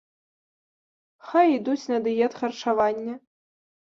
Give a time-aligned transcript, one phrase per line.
[1.27, 3.13] Хай ідуць на дыетхарчаванне.